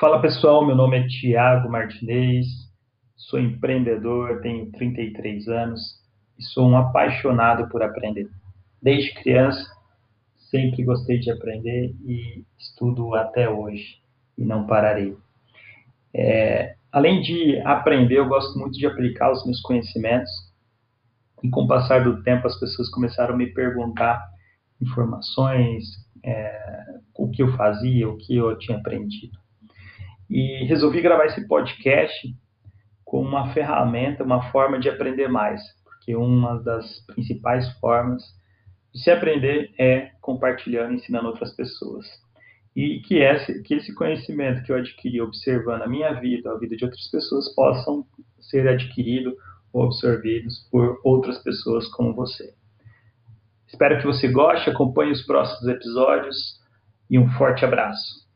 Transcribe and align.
Fala 0.00 0.22
pessoal, 0.22 0.64
meu 0.64 0.76
nome 0.76 0.96
é 0.96 1.08
Tiago 1.08 1.68
Martinez, 1.68 2.46
sou 3.16 3.40
empreendedor, 3.40 4.40
tenho 4.42 4.70
33 4.70 5.48
anos 5.48 5.80
e 6.38 6.42
sou 6.44 6.68
um 6.68 6.76
apaixonado 6.76 7.68
por 7.68 7.82
aprender. 7.82 8.30
Desde 8.80 9.12
criança, 9.14 9.68
sempre 10.36 10.84
gostei 10.84 11.18
de 11.18 11.32
aprender 11.32 11.96
e 12.06 12.44
estudo 12.56 13.12
até 13.16 13.50
hoje 13.50 14.00
e 14.38 14.44
não 14.44 14.68
pararei. 14.68 15.16
É, 16.14 16.76
além 16.92 17.20
de 17.20 17.58
aprender, 17.62 18.18
eu 18.18 18.28
gosto 18.28 18.56
muito 18.56 18.78
de 18.78 18.86
aplicar 18.86 19.32
os 19.32 19.44
meus 19.44 19.60
conhecimentos 19.62 20.30
e 21.42 21.50
com 21.50 21.62
o 21.62 21.66
passar 21.66 22.04
do 22.04 22.22
tempo 22.22 22.46
as 22.46 22.56
pessoas 22.60 22.88
começaram 22.88 23.34
a 23.34 23.36
me 23.36 23.52
perguntar 23.52 24.24
informações, 24.80 25.86
é, 26.24 26.84
o 27.16 27.28
que 27.28 27.42
eu 27.42 27.56
fazia, 27.56 28.08
o 28.08 28.16
que 28.16 28.36
eu 28.36 28.56
tinha 28.58 28.78
aprendido. 28.78 29.36
E 30.28 30.64
resolvi 30.66 31.00
gravar 31.00 31.26
esse 31.26 31.46
podcast 31.46 32.34
como 33.04 33.28
uma 33.28 33.52
ferramenta, 33.54 34.22
uma 34.22 34.50
forma 34.50 34.78
de 34.78 34.88
aprender 34.88 35.28
mais, 35.28 35.62
porque 35.82 36.14
uma 36.14 36.62
das 36.62 37.00
principais 37.06 37.68
formas 37.78 38.22
de 38.92 39.02
se 39.02 39.10
aprender 39.10 39.72
é 39.78 40.10
compartilhando, 40.20 40.94
ensinando 40.94 41.28
outras 41.28 41.54
pessoas. 41.54 42.06
E 42.76 43.00
que 43.00 43.16
esse, 43.16 43.62
que 43.62 43.74
esse 43.74 43.94
conhecimento 43.94 44.62
que 44.62 44.70
eu 44.70 44.76
adquiri 44.76 45.20
observando 45.20 45.82
a 45.82 45.88
minha 45.88 46.12
vida, 46.20 46.52
a 46.52 46.58
vida 46.58 46.76
de 46.76 46.84
outras 46.84 47.10
pessoas, 47.10 47.54
possam 47.54 48.06
ser 48.40 48.68
adquirido 48.68 49.34
ou 49.72 49.84
absorvidos 49.84 50.68
por 50.70 51.00
outras 51.02 51.38
pessoas 51.38 51.88
como 51.88 52.14
você. 52.14 52.54
Espero 53.66 53.98
que 53.98 54.06
você 54.06 54.28
goste, 54.28 54.70
acompanhe 54.70 55.12
os 55.12 55.22
próximos 55.22 55.68
episódios 55.68 56.60
e 57.10 57.18
um 57.18 57.28
forte 57.32 57.64
abraço. 57.64 58.27